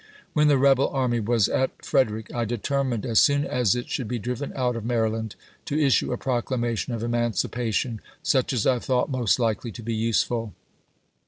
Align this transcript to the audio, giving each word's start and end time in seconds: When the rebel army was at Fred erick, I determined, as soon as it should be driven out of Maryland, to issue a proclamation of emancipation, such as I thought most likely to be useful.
When 0.33 0.47
the 0.47 0.57
rebel 0.57 0.87
army 0.89 1.19
was 1.19 1.47
at 1.47 1.85
Fred 1.85 2.09
erick, 2.09 2.33
I 2.33 2.43
determined, 2.43 3.05
as 3.05 3.19
soon 3.19 3.45
as 3.45 3.75
it 3.75 3.87
should 3.87 4.07
be 4.07 4.17
driven 4.17 4.51
out 4.55 4.75
of 4.75 4.83
Maryland, 4.83 5.35
to 5.65 5.77
issue 5.79 6.11
a 6.11 6.17
proclamation 6.17 6.91
of 6.91 7.03
emancipation, 7.03 8.01
such 8.23 8.51
as 8.51 8.65
I 8.65 8.79
thought 8.79 9.11
most 9.11 9.37
likely 9.37 9.71
to 9.73 9.83
be 9.83 9.93
useful. 9.93 10.55